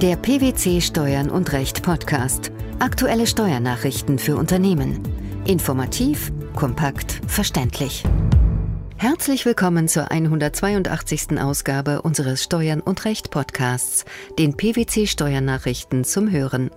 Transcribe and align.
Der 0.00 0.14
PwC 0.14 0.80
Steuern 0.80 1.28
und 1.28 1.52
Recht 1.52 1.82
Podcast. 1.82 2.52
Aktuelle 2.78 3.26
Steuernachrichten 3.26 4.20
für 4.20 4.36
Unternehmen. 4.36 5.02
Informativ, 5.44 6.30
kompakt, 6.54 7.20
verständlich. 7.26 8.04
Herzlich 8.96 9.44
willkommen 9.44 9.88
zur 9.88 10.12
182. 10.12 11.40
Ausgabe 11.40 12.02
unseres 12.02 12.44
Steuern 12.44 12.80
und 12.80 13.04
Recht 13.06 13.32
Podcasts, 13.32 14.04
den 14.38 14.56
PwC 14.56 15.08
Steuernachrichten 15.08 16.04
zum 16.04 16.30
Hören. 16.30 16.70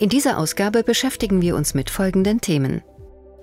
In 0.00 0.08
dieser 0.08 0.36
Ausgabe 0.36 0.82
beschäftigen 0.82 1.40
wir 1.40 1.54
uns 1.54 1.74
mit 1.74 1.90
folgenden 1.90 2.40
Themen. 2.40 2.82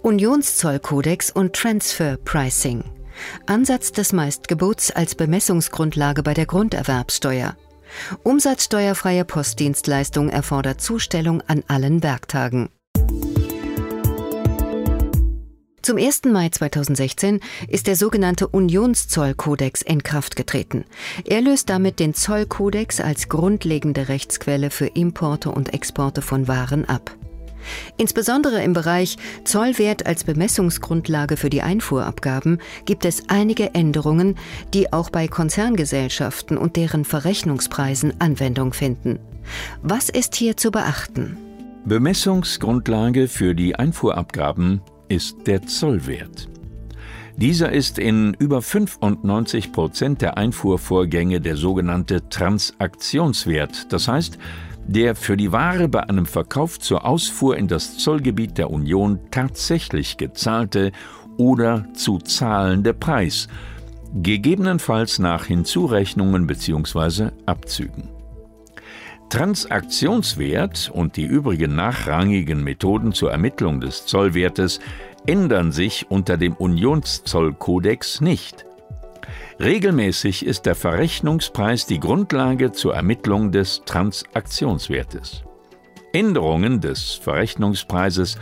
Unionszollkodex 0.02 1.32
und 1.32 1.54
Transfer 1.54 2.18
Pricing. 2.18 2.84
Ansatz 3.46 3.94
des 3.94 4.12
Meistgebots 4.12 4.92
als 4.92 5.16
Bemessungsgrundlage 5.16 6.22
bei 6.22 6.34
der 6.34 6.48
Grunderwerbsteuer. 6.48 7.56
Umsatzsteuerfreie 8.24 9.26
Postdienstleistung 9.26 10.30
erfordert 10.30 10.82
Zustellung 10.82 11.42
an 11.48 11.64
allen 11.68 12.04
Werktagen. 12.04 12.70
Zum 15.86 15.98
1. 15.98 16.24
Mai 16.26 16.50
2016 16.50 17.42
ist 17.68 17.86
der 17.86 17.96
sogenannte 17.96 18.48
Unionszollkodex 18.48 19.84
in 19.84 20.02
Kraft 20.02 20.36
getreten. 20.36 20.84
Er 21.26 21.42
löst 21.42 21.70
damit 21.70 22.00
den 22.00 22.16
Zollkodex 22.16 23.00
als 23.00 23.30
grundlegende 23.30 24.10
Rechtsquelle 24.10 24.72
für 24.72 24.88
Importe 24.88 25.52
und 25.52 25.76
Exporte 25.76 26.24
von 26.24 26.48
Waren 26.48 26.86
ab. 26.86 27.16
Insbesondere 27.98 28.64
im 28.64 28.74
Bereich 28.74 29.18
Zollwert 29.44 30.06
als 30.06 30.24
Bemessungsgrundlage 30.24 31.38
für 31.38 31.50
die 31.50 31.62
Einfuhrabgaben 31.62 32.60
gibt 32.86 33.06
es 33.06 33.30
einige 33.30 33.74
Änderungen, 33.74 34.36
die 34.74 34.92
auch 34.94 35.10
bei 35.10 35.28
Konzerngesellschaften 35.28 36.58
und 36.58 36.76
deren 36.76 37.06
Verrechnungspreisen 37.06 38.20
Anwendung 38.20 38.74
finden. 38.74 39.20
Was 39.82 40.10
ist 40.10 40.36
hier 40.36 40.58
zu 40.58 40.72
beachten? 40.72 41.38
Bemessungsgrundlage 41.86 43.28
für 43.28 43.54
die 43.54 43.76
Einfuhrabgaben 43.76 44.82
ist 45.08 45.46
der 45.46 45.68
Zollwert. 45.68 46.50
Dieser 47.38 47.72
ist 47.72 48.00
in 48.00 48.34
über 48.40 48.62
95 48.62 49.74
Prozent 49.74 50.22
der 50.22 50.38
Einfuhrvorgänge 50.38 51.42
der 51.42 51.58
sogenannte 51.58 52.30
Transaktionswert, 52.30 53.92
das 53.92 54.08
heißt 54.08 54.38
der 54.88 55.16
für 55.16 55.38
die 55.38 55.52
Ware 55.52 55.88
bei 55.88 56.02
einem 56.02 56.26
Verkauf 56.26 56.80
zur 56.80 57.06
Ausfuhr 57.06 57.58
in 57.58 57.68
das 57.68 57.98
Zollgebiet 57.98 58.58
der 58.58 58.70
Union 58.70 59.20
tatsächlich 59.32 60.18
gezahlte 60.18 60.92
oder 61.38 61.86
zu 61.94 62.20
zahlende 62.20 62.94
Preis, 62.94 63.48
gegebenenfalls 64.14 65.20
nach 65.20 65.46
Hinzurechnungen 65.46 66.48
bzw. 66.48 67.30
Abzügen. 67.46 68.10
Transaktionswert 69.30 70.92
und 70.94 71.18
die 71.18 71.26
übrigen 71.26 71.76
nachrangigen 71.76 72.64
Methoden 72.64 73.12
zur 73.12 73.32
Ermittlung 73.32 73.82
des 73.82 74.06
Zollwertes 74.06 74.80
ändern 75.26 75.72
sich 75.72 76.06
unter 76.10 76.38
dem 76.38 76.54
Unionszollkodex 76.54 78.22
nicht. 78.22 78.66
Regelmäßig 79.60 80.46
ist 80.46 80.66
der 80.66 80.76
Verrechnungspreis 80.76 81.86
die 81.86 82.00
Grundlage 82.00 82.74
zur 82.74 82.94
Ermittlung 82.94 83.52
des 83.52 83.84
Transaktionswertes. 83.86 85.44
Änderungen 86.12 86.82
des 86.82 87.14
Verrechnungspreises 87.14 88.38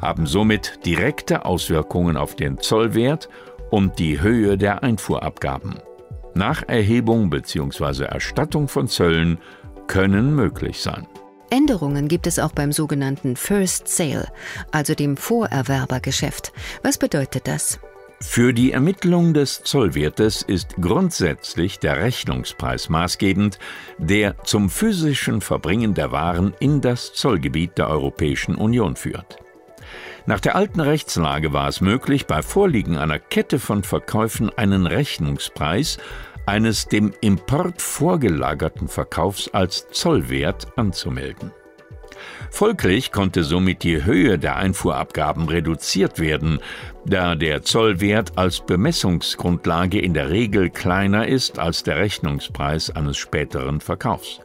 haben 0.00 0.26
somit 0.26 0.80
direkte 0.86 1.44
Auswirkungen 1.44 2.16
auf 2.16 2.36
den 2.36 2.58
Zollwert 2.58 3.28
und 3.70 3.98
die 3.98 4.20
Höhe 4.20 4.56
der 4.56 4.82
Einfuhrabgaben. 4.84 5.80
Nacherhebung 6.34 7.28
bzw. 7.28 8.04
Erstattung 8.04 8.68
von 8.68 8.86
Zöllen 8.86 9.38
können 9.88 10.34
möglich 10.34 10.80
sein. 10.80 11.06
Änderungen 11.50 12.08
gibt 12.08 12.26
es 12.26 12.38
auch 12.38 12.52
beim 12.52 12.72
sogenannten 12.72 13.36
First 13.36 13.88
Sale, 13.88 14.28
also 14.70 14.94
dem 14.94 15.16
Vorerwerbergeschäft. 15.16 16.52
Was 16.82 16.98
bedeutet 16.98 17.46
das? 17.46 17.78
Für 18.22 18.54
die 18.54 18.72
Ermittlung 18.72 19.34
des 19.34 19.62
Zollwertes 19.62 20.42
ist 20.42 20.76
grundsätzlich 20.80 21.80
der 21.80 21.98
Rechnungspreis 21.98 22.88
maßgebend, 22.88 23.58
der 23.98 24.42
zum 24.44 24.70
physischen 24.70 25.40
Verbringen 25.40 25.92
der 25.92 26.12
Waren 26.12 26.54
in 26.60 26.80
das 26.80 27.12
Zollgebiet 27.12 27.76
der 27.76 27.90
Europäischen 27.90 28.54
Union 28.54 28.96
führt. 28.96 29.36
Nach 30.24 30.40
der 30.40 30.54
alten 30.54 30.80
Rechtslage 30.80 31.52
war 31.52 31.68
es 31.68 31.80
möglich, 31.80 32.26
bei 32.26 32.42
Vorliegen 32.42 32.96
einer 32.96 33.18
Kette 33.18 33.58
von 33.58 33.82
Verkäufen 33.82 34.50
einen 34.56 34.86
Rechnungspreis 34.86 35.98
eines 36.46 36.86
dem 36.86 37.12
Import 37.20 37.82
vorgelagerten 37.82 38.88
Verkaufs 38.88 39.48
als 39.48 39.88
Zollwert 39.90 40.78
anzumelden. 40.78 41.50
Folglich 42.50 43.12
konnte 43.12 43.44
somit 43.44 43.82
die 43.82 44.04
Höhe 44.04 44.38
der 44.38 44.56
Einfuhrabgaben 44.56 45.48
reduziert 45.48 46.18
werden, 46.18 46.60
da 47.06 47.34
der 47.34 47.62
Zollwert 47.62 48.36
als 48.36 48.60
Bemessungsgrundlage 48.64 49.98
in 50.00 50.14
der 50.14 50.30
Regel 50.30 50.70
kleiner 50.70 51.26
ist 51.26 51.58
als 51.58 51.82
der 51.82 51.96
Rechnungspreis 51.96 52.90
eines 52.90 53.16
späteren 53.16 53.80
Verkaufs. 53.80 54.40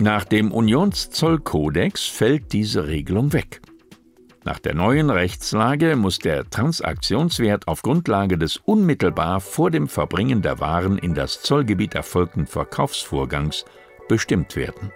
Nach 0.00 0.24
dem 0.24 0.52
Unionszollkodex 0.52 2.06
fällt 2.06 2.52
diese 2.52 2.86
Regelung 2.86 3.32
weg. 3.32 3.60
Nach 4.44 4.60
der 4.60 4.74
neuen 4.74 5.10
Rechtslage 5.10 5.96
muss 5.96 6.20
der 6.20 6.48
Transaktionswert 6.48 7.68
auf 7.68 7.82
Grundlage 7.82 8.38
des 8.38 8.56
unmittelbar 8.56 9.40
vor 9.40 9.70
dem 9.70 9.88
Verbringen 9.88 10.40
der 10.40 10.60
Waren 10.60 10.96
in 10.96 11.14
das 11.14 11.42
Zollgebiet 11.42 11.94
erfolgten 11.94 12.46
Verkaufsvorgangs 12.46 13.64
bestimmt 14.08 14.56
werden. 14.56 14.92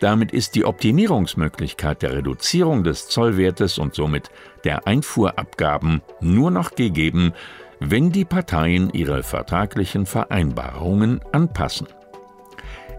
Damit 0.00 0.32
ist 0.32 0.54
die 0.54 0.64
Optimierungsmöglichkeit 0.64 2.00
der 2.00 2.14
Reduzierung 2.14 2.84
des 2.84 3.08
Zollwertes 3.08 3.78
und 3.78 3.94
somit 3.94 4.30
der 4.64 4.86
Einfuhrabgaben 4.86 6.00
nur 6.20 6.50
noch 6.50 6.74
gegeben, 6.74 7.32
wenn 7.80 8.10
die 8.10 8.24
Parteien 8.24 8.90
ihre 8.92 9.22
vertraglichen 9.22 10.06
Vereinbarungen 10.06 11.20
anpassen. 11.32 11.86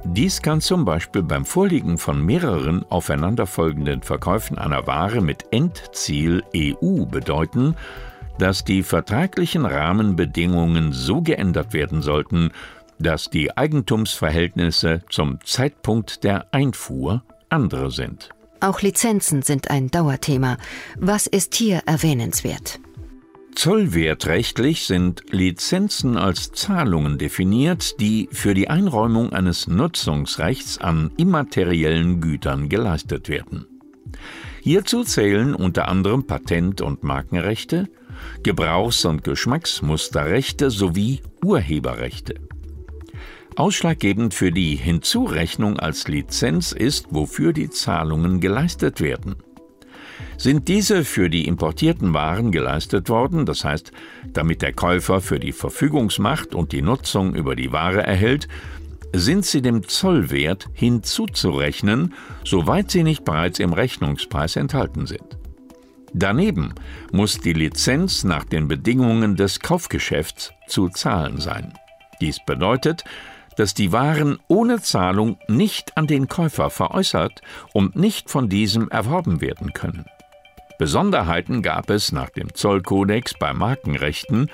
Dies 0.03 0.41
kann 0.41 0.61
zum 0.61 0.85
Beispiel 0.85 1.21
beim 1.21 1.45
Vorliegen 1.45 1.97
von 1.97 2.23
mehreren 2.23 2.85
aufeinanderfolgenden 2.89 4.01
Verkäufen 4.01 4.57
einer 4.57 4.87
Ware 4.87 5.21
mit 5.21 5.45
Endziel 5.51 6.43
EU 6.55 7.05
bedeuten, 7.05 7.75
dass 8.39 8.63
die 8.63 8.81
vertraglichen 8.81 9.65
Rahmenbedingungen 9.65 10.91
so 10.93 11.21
geändert 11.21 11.73
werden 11.73 12.01
sollten, 12.01 12.51
dass 13.01 13.29
die 13.29 13.55
Eigentumsverhältnisse 13.55 15.03
zum 15.09 15.39
Zeitpunkt 15.43 16.23
der 16.23 16.53
Einfuhr 16.53 17.23
andere 17.49 17.91
sind. 17.91 18.29
Auch 18.59 18.81
Lizenzen 18.81 19.41
sind 19.41 19.71
ein 19.71 19.89
Dauerthema. 19.89 20.57
Was 20.97 21.27
ist 21.27 21.55
hier 21.55 21.81
erwähnenswert? 21.85 22.79
Zollwertrechtlich 23.55 24.85
sind 24.85 25.23
Lizenzen 25.31 26.15
als 26.15 26.51
Zahlungen 26.51 27.17
definiert, 27.17 27.99
die 27.99 28.29
für 28.31 28.53
die 28.53 28.69
Einräumung 28.69 29.33
eines 29.33 29.67
Nutzungsrechts 29.67 30.77
an 30.77 31.11
immateriellen 31.17 32.21
Gütern 32.21 32.69
geleistet 32.69 33.27
werden. 33.27 33.67
Hierzu 34.61 35.03
zählen 35.03 35.55
unter 35.55 35.87
anderem 35.87 36.27
Patent- 36.27 36.81
und 36.81 37.03
Markenrechte, 37.03 37.89
Gebrauchs- 38.43 39.05
und 39.05 39.23
Geschmacksmusterrechte 39.23 40.69
sowie 40.69 41.21
Urheberrechte. 41.43 42.35
Ausschlaggebend 43.55 44.33
für 44.33 44.51
die 44.51 44.75
Hinzurechnung 44.75 45.79
als 45.79 46.07
Lizenz 46.07 46.71
ist, 46.71 47.07
wofür 47.09 47.53
die 47.53 47.69
Zahlungen 47.69 48.39
geleistet 48.39 49.01
werden. 49.01 49.35
Sind 50.37 50.67
diese 50.67 51.03
für 51.03 51.29
die 51.29 51.47
importierten 51.47 52.13
Waren 52.13 52.51
geleistet 52.51 53.09
worden, 53.09 53.45
das 53.45 53.63
heißt, 53.63 53.91
damit 54.33 54.61
der 54.61 54.73
Käufer 54.73 55.21
für 55.21 55.39
die 55.39 55.51
Verfügungsmacht 55.51 56.55
und 56.55 56.71
die 56.71 56.81
Nutzung 56.81 57.35
über 57.35 57.55
die 57.55 57.71
Ware 57.71 58.01
erhält, 58.01 58.47
sind 59.13 59.45
sie 59.45 59.61
dem 59.61 59.87
Zollwert 59.87 60.69
hinzuzurechnen, 60.73 62.13
soweit 62.45 62.89
sie 62.89 63.03
nicht 63.03 63.25
bereits 63.25 63.59
im 63.59 63.73
Rechnungspreis 63.73 64.55
enthalten 64.55 65.05
sind. 65.05 65.37
Daneben 66.13 66.73
muss 67.11 67.39
die 67.39 67.53
Lizenz 67.53 68.23
nach 68.23 68.43
den 68.43 68.67
Bedingungen 68.67 69.35
des 69.35 69.59
Kaufgeschäfts 69.59 70.51
zu 70.67 70.89
zahlen 70.89 71.39
sein. 71.39 71.73
Dies 72.19 72.39
bedeutet, 72.45 73.03
dass 73.55 73.73
die 73.73 73.91
Waren 73.91 74.39
ohne 74.47 74.81
Zahlung 74.81 75.37
nicht 75.47 75.97
an 75.97 76.07
den 76.07 76.27
Käufer 76.27 76.69
veräußert 76.69 77.41
und 77.73 77.95
nicht 77.95 78.29
von 78.29 78.49
diesem 78.49 78.89
erworben 78.89 79.41
werden 79.41 79.73
können. 79.73 80.05
Besonderheiten 80.77 81.61
gab 81.61 81.91
es 81.91 82.11
nach 82.11 82.31
dem 82.31 82.53
Zollkodex 82.55 83.35
bei 83.39 83.53
Markenrechten, 83.53 84.49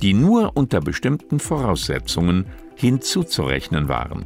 die 0.00 0.14
nur 0.14 0.56
unter 0.56 0.80
bestimmten 0.80 1.38
Voraussetzungen 1.38 2.46
hinzuzurechnen 2.76 3.88
waren. 3.88 4.24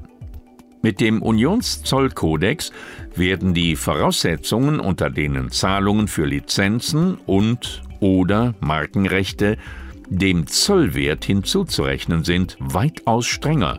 Mit 0.83 1.01
dem 1.01 1.23
Unionszollkodex 1.23 2.73
werden 3.15 3.53
die 3.53 3.77
Voraussetzungen, 3.77 4.81
unter 4.81 5.11
denen 5.11 5.51
Zahlungen 5.51 6.09
für 6.09 6.25
Lizenzen 6.25 7.19
und 7.27 7.83
oder 7.99 8.55
Markenrechte 8.61 9.59
dem 10.09 10.47
Zollwert 10.47 11.25
hinzuzurechnen 11.25 12.25
sind, 12.25 12.57
weitaus 12.61 13.27
strenger 13.27 13.79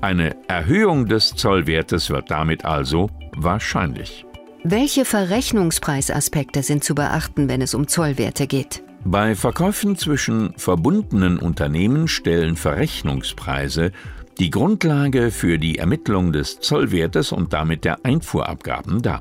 Eine 0.00 0.34
Erhöhung 0.48 1.06
des 1.06 1.34
Zollwertes 1.34 2.08
wird 2.08 2.30
damit 2.30 2.64
also 2.64 3.10
wahrscheinlich. 3.36 4.24
Welche 4.64 5.04
Verrechnungspreisaspekte 5.04 6.62
sind 6.62 6.84
zu 6.84 6.94
beachten, 6.94 7.48
wenn 7.48 7.60
es 7.60 7.74
um 7.74 7.86
Zollwerte 7.86 8.46
geht? 8.46 8.82
Bei 9.04 9.34
Verkäufen 9.34 9.96
zwischen 9.96 10.54
verbundenen 10.56 11.38
Unternehmen 11.38 12.08
stellen 12.08 12.56
Verrechnungspreise 12.56 13.92
die 14.38 14.50
Grundlage 14.50 15.30
für 15.30 15.58
die 15.58 15.76
Ermittlung 15.76 16.32
des 16.32 16.60
Zollwertes 16.60 17.30
und 17.30 17.52
damit 17.52 17.84
der 17.84 17.98
Einfuhrabgaben 18.02 19.02
dar. 19.02 19.20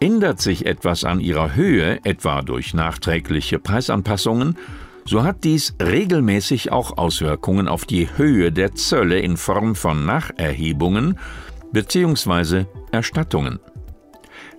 Ändert 0.00 0.40
sich 0.40 0.66
etwas 0.66 1.04
an 1.04 1.20
ihrer 1.20 1.54
Höhe, 1.54 2.00
etwa 2.04 2.42
durch 2.42 2.74
nachträgliche 2.74 3.60
Preisanpassungen, 3.60 4.56
so 5.04 5.22
hat 5.22 5.44
dies 5.44 5.76
regelmäßig 5.80 6.72
auch 6.72 6.96
Auswirkungen 6.96 7.68
auf 7.68 7.84
die 7.84 8.08
Höhe 8.16 8.50
der 8.52 8.74
Zölle 8.74 9.20
in 9.20 9.36
Form 9.36 9.74
von 9.74 10.06
Nacherhebungen 10.06 11.18
bzw. 11.72 12.64
Erstattungen. 12.92 13.58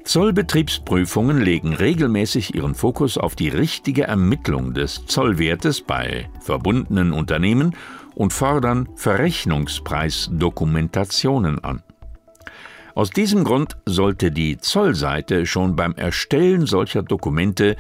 Zollbetriebsprüfungen 0.04 1.42
legen 1.42 1.74
regelmäßig 1.74 2.54
ihren 2.54 2.76
Fokus 2.76 3.18
auf 3.18 3.36
die 3.36 3.50
richtige 3.50 4.04
Ermittlung 4.04 4.76
des 4.76 5.08
Zollwertes 5.08 5.82
bei 5.82 6.30
verbundenen 6.42 7.12
Unternehmen 7.12 7.76
und 8.14 8.32
fordern 8.32 8.88
Verrechnungspreisdokumentationen 8.96 11.64
an. 11.64 11.82
Aus 12.94 13.10
diesem 13.10 13.44
Grund 13.44 13.78
sollte 13.86 14.32
die 14.32 14.58
Zollseite 14.58 15.48
schon 15.48 15.76
beim 15.76 15.96
Erstellen 15.96 16.68
solcher 16.68 17.02
Dokumente 17.02 17.76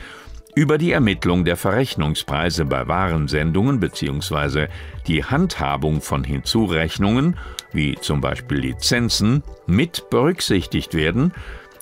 über 0.55 0.77
die 0.77 0.93
Ermittlung 0.93 1.43
der 1.43 1.57
Verrechnungspreise 1.57 2.65
bei 2.65 2.87
Warensendungen 2.87 3.79
bzw. 3.81 4.67
die 5.05 5.23
Handhabung 5.23 6.01
von 6.01 6.23
Hinzurechnungen, 6.23 7.37
wie 7.73 7.95
zum 7.95 8.21
Beispiel 8.21 8.59
Lizenzen, 8.59 9.43
mit 9.67 10.09
berücksichtigt 10.09 10.93
werden, 10.93 11.33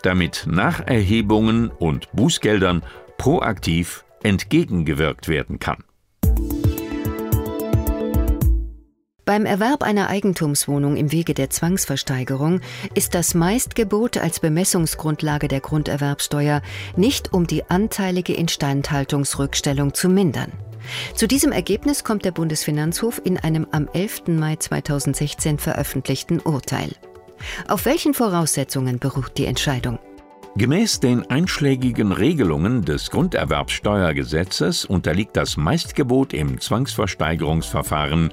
damit 0.02 0.46
Nacherhebungen 0.48 1.70
und 1.70 2.12
Bußgeldern 2.14 2.84
proaktiv 3.18 4.04
entgegengewirkt 4.24 5.28
werden 5.28 5.60
kann. 5.60 5.84
Beim 9.26 9.46
Erwerb 9.46 9.84
einer 9.84 10.10
Eigentumswohnung 10.10 10.98
im 10.98 11.14
Wege 11.14 11.34
der 11.34 11.50
Zwangsversteigerung 11.50 12.60
ist 12.94 13.16
das 13.16 13.34
Meistgebot 13.34 14.18
als 14.18 14.42
Bemessungsgrundlage 14.42 15.48
der 15.48 15.62
Grunderwerbsteuer 15.62 16.62
nicht 16.98 17.32
um 17.32 17.48
die 17.48 17.64
anteilige 17.70 18.34
Instandhaltungsrückstellung 18.34 19.94
zu 19.94 20.10
mindern. 20.10 20.52
Zu 21.16 21.30
diesem 21.30 21.54
Ergebnis 21.54 22.04
kommt 22.04 22.26
der 22.26 22.32
Bundesfinanzhof 22.32 23.22
in 23.24 23.38
einem 23.38 23.66
am 23.72 23.88
11. 23.94 24.24
Mai 24.28 24.58
2016 24.58 25.58
veröffentlichten 25.58 26.42
Urteil. 26.42 26.92
Auf 27.70 27.86
welchen 27.86 28.14
Voraussetzungen 28.14 29.00
beruht 29.00 29.38
die 29.38 29.46
Entscheidung? 29.46 30.00
Gemäß 30.56 31.00
den 31.00 31.28
einschlägigen 31.32 32.12
Regelungen 32.12 32.86
des 32.86 33.10
Grunderwerbsteuergesetzes 33.10 34.86
unterliegt 34.86 35.36
das 35.36 35.58
Meistgebot 35.58 36.32
im 36.34 36.60
Zwangsversteigerungsverfahren 36.60 38.32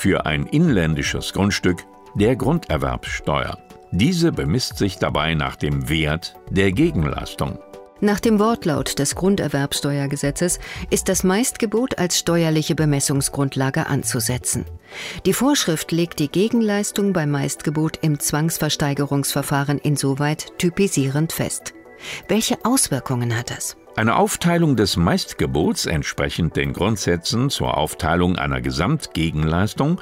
für 0.00 0.24
ein 0.24 0.46
inländisches 0.46 1.34
Grundstück 1.34 1.84
der 2.14 2.34
Grunderwerbsteuer. 2.34 3.58
Diese 3.92 4.32
bemisst 4.32 4.78
sich 4.78 4.96
dabei 4.96 5.34
nach 5.34 5.56
dem 5.56 5.90
Wert 5.90 6.36
der 6.48 6.72
Gegenleistung. 6.72 7.58
Nach 8.00 8.18
dem 8.18 8.38
Wortlaut 8.38 8.98
des 8.98 9.14
Grunderwerbsteuergesetzes 9.14 10.58
ist 10.88 11.10
das 11.10 11.22
Meistgebot 11.22 11.98
als 11.98 12.18
steuerliche 12.18 12.74
Bemessungsgrundlage 12.74 13.88
anzusetzen. 13.88 14.64
Die 15.26 15.34
Vorschrift 15.34 15.92
legt 15.92 16.18
die 16.18 16.28
Gegenleistung 16.28 17.12
beim 17.12 17.30
Meistgebot 17.30 17.98
im 18.00 18.18
Zwangsversteigerungsverfahren 18.18 19.78
insoweit 19.78 20.56
typisierend 20.56 21.34
fest. 21.34 21.74
Welche 22.26 22.64
Auswirkungen 22.64 23.36
hat 23.36 23.50
das? 23.50 23.76
Eine 23.96 24.16
Aufteilung 24.16 24.76
des 24.76 24.96
Meistgebots 24.96 25.86
entsprechend 25.86 26.56
den 26.56 26.72
Grundsätzen 26.72 27.50
zur 27.50 27.76
Aufteilung 27.76 28.36
einer 28.36 28.60
Gesamtgegenleistung 28.60 30.00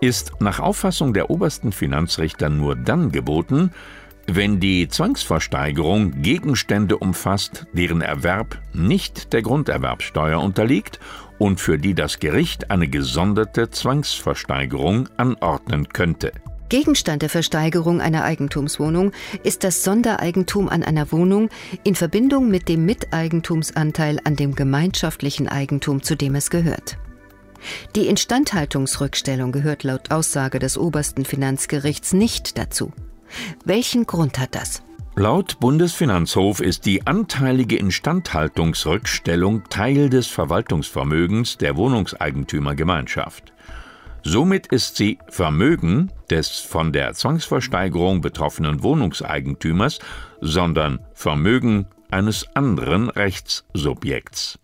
ist 0.00 0.32
nach 0.40 0.58
Auffassung 0.58 1.14
der 1.14 1.30
obersten 1.30 1.72
Finanzrichter 1.72 2.48
nur 2.48 2.74
dann 2.74 3.12
geboten, 3.12 3.70
wenn 4.26 4.60
die 4.60 4.88
Zwangsversteigerung 4.88 6.22
Gegenstände 6.22 6.98
umfasst, 6.98 7.66
deren 7.72 8.00
Erwerb 8.00 8.58
nicht 8.72 9.32
der 9.32 9.42
Grunderwerbsteuer 9.42 10.40
unterliegt 10.40 10.98
und 11.38 11.60
für 11.60 11.78
die 11.78 11.94
das 11.94 12.18
Gericht 12.18 12.70
eine 12.70 12.88
gesonderte 12.88 13.70
Zwangsversteigerung 13.70 15.08
anordnen 15.16 15.88
könnte. 15.88 16.32
Gegenstand 16.70 17.22
der 17.22 17.28
Versteigerung 17.28 18.00
einer 18.00 18.22
Eigentumswohnung 18.22 19.10
ist 19.42 19.64
das 19.64 19.82
Sondereigentum 19.82 20.68
an 20.68 20.84
einer 20.84 21.10
Wohnung 21.10 21.50
in 21.82 21.96
Verbindung 21.96 22.48
mit 22.48 22.68
dem 22.68 22.86
Miteigentumsanteil 22.86 24.20
an 24.22 24.36
dem 24.36 24.54
gemeinschaftlichen 24.54 25.48
Eigentum, 25.48 26.00
zu 26.00 26.16
dem 26.16 26.36
es 26.36 26.48
gehört. 26.48 26.96
Die 27.96 28.06
Instandhaltungsrückstellung 28.06 29.50
gehört 29.50 29.82
laut 29.82 30.12
Aussage 30.12 30.60
des 30.60 30.78
obersten 30.78 31.24
Finanzgerichts 31.24 32.12
nicht 32.12 32.56
dazu. 32.56 32.92
Welchen 33.64 34.06
Grund 34.06 34.38
hat 34.38 34.54
das? 34.54 34.80
Laut 35.16 35.58
Bundesfinanzhof 35.58 36.60
ist 36.60 36.86
die 36.86 37.04
anteilige 37.04 37.76
Instandhaltungsrückstellung 37.76 39.64
Teil 39.70 40.08
des 40.08 40.28
Verwaltungsvermögens 40.28 41.58
der 41.58 41.76
Wohnungseigentümergemeinschaft. 41.76 43.52
Somit 44.22 44.66
ist 44.66 44.96
sie 44.96 45.18
Vermögen 45.28 46.12
des 46.28 46.58
von 46.58 46.92
der 46.92 47.14
Zwangsversteigerung 47.14 48.20
betroffenen 48.20 48.82
Wohnungseigentümers, 48.82 49.98
sondern 50.40 51.00
Vermögen 51.14 51.86
eines 52.10 52.46
anderen 52.54 53.08
Rechtssubjekts. 53.08 54.58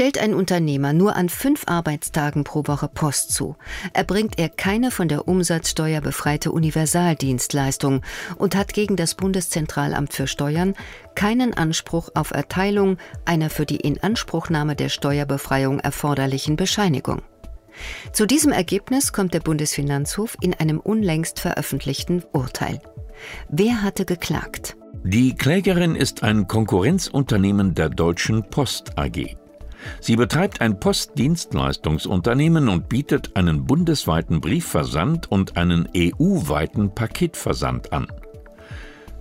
Stellt 0.00 0.16
ein 0.16 0.32
Unternehmer 0.32 0.94
nur 0.94 1.14
an 1.14 1.28
fünf 1.28 1.64
Arbeitstagen 1.66 2.42
pro 2.42 2.66
Woche 2.66 2.88
Post 2.88 3.34
zu, 3.34 3.56
erbringt 3.92 4.38
er 4.38 4.48
keine 4.48 4.90
von 4.90 5.08
der 5.08 5.28
Umsatzsteuer 5.28 6.00
befreite 6.00 6.52
Universaldienstleistung 6.52 8.00
und 8.36 8.56
hat 8.56 8.72
gegen 8.72 8.96
das 8.96 9.14
Bundeszentralamt 9.14 10.14
für 10.14 10.26
Steuern 10.26 10.72
keinen 11.14 11.52
Anspruch 11.52 12.08
auf 12.14 12.30
Erteilung 12.30 12.96
einer 13.26 13.50
für 13.50 13.66
die 13.66 13.76
Inanspruchnahme 13.76 14.74
der 14.74 14.88
Steuerbefreiung 14.88 15.80
erforderlichen 15.80 16.56
Bescheinigung. 16.56 17.20
Zu 18.14 18.24
diesem 18.24 18.52
Ergebnis 18.52 19.12
kommt 19.12 19.34
der 19.34 19.40
Bundesfinanzhof 19.40 20.34
in 20.40 20.54
einem 20.54 20.80
unlängst 20.80 21.40
veröffentlichten 21.40 22.24
Urteil. 22.32 22.80
Wer 23.50 23.82
hatte 23.82 24.06
geklagt? 24.06 24.78
Die 25.04 25.34
Klägerin 25.34 25.94
ist 25.94 26.22
ein 26.22 26.48
Konkurrenzunternehmen 26.48 27.74
der 27.74 27.90
Deutschen 27.90 28.48
Post 28.48 28.98
AG. 28.98 29.36
Sie 30.00 30.16
betreibt 30.16 30.60
ein 30.60 30.80
Postdienstleistungsunternehmen 30.80 32.68
und 32.68 32.88
bietet 32.88 33.36
einen 33.36 33.64
bundesweiten 33.64 34.40
Briefversand 34.40 35.30
und 35.30 35.56
einen 35.56 35.88
EU-weiten 35.96 36.94
Paketversand 36.94 37.92
an. 37.92 38.06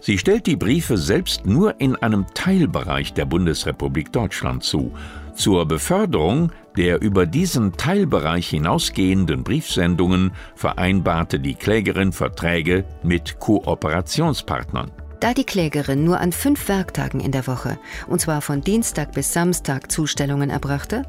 Sie 0.01 0.17
stellt 0.17 0.47
die 0.47 0.55
Briefe 0.55 0.97
selbst 0.97 1.45
nur 1.45 1.81
in 1.81 1.95
einem 1.97 2.25
Teilbereich 2.33 3.13
der 3.13 3.25
Bundesrepublik 3.25 4.13
Deutschland 4.13 4.63
zu. 4.63 4.93
Zur 5.35 5.65
Beförderung 5.65 6.51
der 6.79 7.01
über 7.01 7.25
diesen 7.25 7.73
Teilbereich 7.73 8.47
hinausgehenden 8.47 9.43
Briefsendungen 9.43 10.31
vereinbarte 10.55 11.39
die 11.39 11.55
Klägerin 11.55 12.13
Verträge 12.13 12.85
mit 13.03 13.37
Kooperationspartnern. 13.39 14.89
Da 15.19 15.33
die 15.33 15.43
Klägerin 15.43 16.05
nur 16.05 16.21
an 16.21 16.31
fünf 16.31 16.69
Werktagen 16.69 17.19
in 17.19 17.31
der 17.31 17.45
Woche, 17.45 17.77
und 18.07 18.21
zwar 18.21 18.41
von 18.41 18.61
Dienstag 18.61 19.11
bis 19.11 19.33
Samstag, 19.33 19.91
Zustellungen 19.91 20.49
erbrachte, 20.49 21.03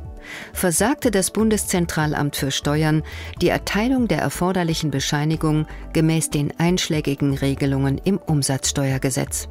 versagte 0.52 1.10
das 1.10 1.30
Bundeszentralamt 1.30 2.34
für 2.34 2.50
Steuern 2.50 3.02
die 3.40 3.48
Erteilung 3.48 4.08
der 4.08 4.18
erforderlichen 4.18 4.90
Bescheinigung 4.90 5.66
gemäß 5.92 6.30
den 6.30 6.52
einschlägigen 6.58 7.34
Regelungen 7.34 7.98
im 7.98 8.18
Umsatzsteuergesetz. 8.18 9.48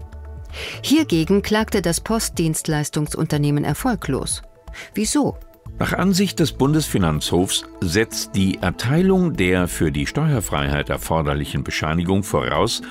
Hiergegen 0.81 1.41
klagte 1.41 1.81
das 1.81 2.01
Postdienstleistungsunternehmen 2.01 3.63
erfolglos. 3.63 4.41
Wieso? 4.93 5.37
Nach 5.77 5.93
Ansicht 5.93 6.39
des 6.39 6.51
Bundesfinanzhofs 6.51 7.63
setzt 7.79 8.35
die 8.35 8.57
Erteilung 8.61 9.37
der 9.37 9.69
für 9.69 9.91
die 9.91 10.07
Steuerfreiheit 10.07 10.89
erforderlichen 10.89 11.63
Bescheinigung 11.63 12.23
voraus, 12.23 12.81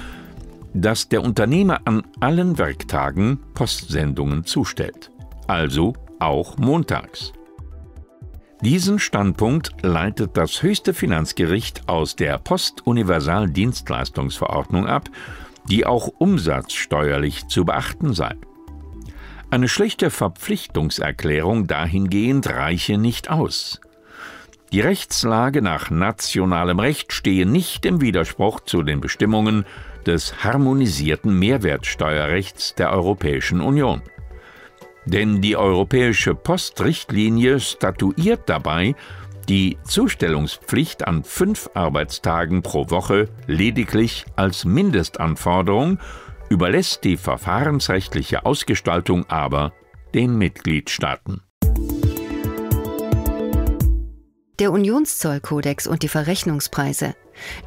dass 0.75 1.09
der 1.09 1.23
Unternehmer 1.23 1.81
an 1.85 2.03
allen 2.21 2.59
Werktagen 2.59 3.39
Postsendungen 3.55 4.45
zustellt, 4.45 5.11
also 5.47 5.95
auch 6.19 6.59
montags. 6.59 7.33
Diesen 8.61 8.99
Standpunkt 8.99 9.71
leitet 9.83 10.37
das 10.37 10.63
höchste 10.63 10.93
Finanzgericht 10.93 11.89
aus 11.89 12.17
der 12.17 12.39
Postuniversaldienstleistungsverordnung 12.39 14.87
ab, 14.87 15.09
die 15.69 15.87
auch 15.87 16.09
umsatzsteuerlich 16.19 17.47
zu 17.47 17.65
beachten 17.65 18.15
sei. 18.15 18.35
Eine 19.51 19.69
schlechte 19.69 20.11
Verpflichtungserklärung 20.11 21.69
dahingehend 21.69 22.49
reiche 22.49 22.99
nicht 22.99 23.31
aus. 23.31 23.81
Die 24.73 24.81
Rechtslage 24.81 25.63
nach 25.63 25.91
nationalem 25.91 26.81
Recht 26.81 27.15
stehe 27.15 27.47
nicht 27.47 27.87
im 27.87 28.03
Widerspruch 28.03 28.61
zu 28.61 28.83
den 28.83 29.01
Bestimmungen 29.01 29.65
des 30.09 30.43
harmonisierten 30.43 31.39
Mehrwertsteuerrechts 31.39 32.75
der 32.75 32.93
Europäischen 32.93 33.61
Union. 33.61 34.03
Denn 35.05 35.41
die 35.41 35.57
europäische 35.57 36.35
Postrichtlinie 36.35 37.61
statuiert 37.61 38.49
dabei 38.49 38.95
die 39.49 39.79
Zustellungspflicht 39.85 41.07
an 41.07 41.25
fünf 41.25 41.71
Arbeitstagen 41.73 42.63
pro 42.63 42.91
Woche 42.91 43.29
lediglich 43.47 44.27
als 44.37 44.67
Mindestanforderung, 44.67 45.99
überlässt 46.51 47.05
die 47.05 47.17
verfahrensrechtliche 47.17 48.45
Ausgestaltung 48.45 49.25
aber 49.31 49.73
den 50.15 50.37
Mitgliedstaaten. 50.37 51.48
Der 54.59 54.73
Unionszollkodex 54.73 55.87
und 55.87 56.03
die 56.03 56.09
Verrechnungspreise 56.09 57.15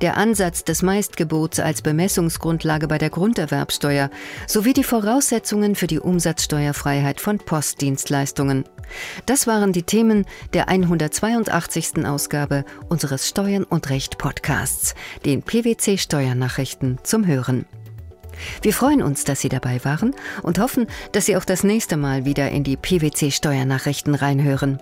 der 0.01 0.17
Ansatz 0.17 0.63
des 0.63 0.81
Meistgebots 0.81 1.59
als 1.59 1.81
Bemessungsgrundlage 1.81 2.87
bei 2.87 2.97
der 2.97 3.09
Grunderwerbsteuer 3.09 4.09
sowie 4.47 4.73
die 4.73 4.83
Voraussetzungen 4.83 5.75
für 5.75 5.87
die 5.87 5.99
Umsatzsteuerfreiheit 5.99 7.21
von 7.21 7.37
Postdienstleistungen. 7.37 8.65
Das 9.25 9.47
waren 9.47 9.71
die 9.71 9.83
Themen 9.83 10.25
der 10.53 10.69
182. 10.69 12.05
Ausgabe 12.05 12.65
unseres 12.89 13.27
Steuern 13.27 13.63
und 13.63 13.89
Recht 13.89 14.17
Podcasts, 14.17 14.95
den 15.25 15.43
PwC 15.43 15.97
Steuernachrichten 15.97 16.99
zum 17.03 17.25
Hören. 17.25 17.65
Wir 18.61 18.73
freuen 18.73 19.01
uns, 19.01 19.23
dass 19.23 19.41
Sie 19.41 19.49
dabei 19.49 19.83
waren 19.83 20.15
und 20.41 20.59
hoffen, 20.59 20.87
dass 21.11 21.25
Sie 21.25 21.37
auch 21.37 21.45
das 21.45 21.63
nächste 21.63 21.95
Mal 21.95 22.25
wieder 22.25 22.49
in 22.49 22.63
die 22.63 22.77
PwC 22.77 23.31
Steuernachrichten 23.31 24.15
reinhören. 24.15 24.81